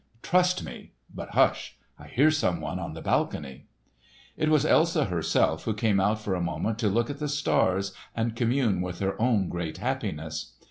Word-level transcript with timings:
"Trust 0.23 0.63
me—but 0.65 1.29
hush! 1.37 1.77
I 1.99 2.07
hear 2.07 2.31
someone 2.31 2.79
on 2.79 2.95
the 2.95 3.03
balcony!" 3.03 3.67
It 4.35 4.49
was 4.49 4.65
Elsa 4.65 5.05
herself, 5.05 5.65
who 5.65 5.75
came 5.75 5.99
out 5.99 6.19
for 6.19 6.33
a 6.33 6.41
moment 6.41 6.79
to 6.79 6.89
look 6.89 7.11
at 7.11 7.19
the 7.19 7.29
stars 7.29 7.93
and 8.15 8.35
commune 8.35 8.81
with 8.81 8.97
her 8.97 9.13
own 9.21 9.47
great 9.47 9.77
happiness. 9.77 10.53